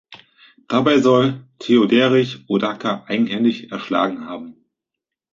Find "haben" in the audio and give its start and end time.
4.25-4.55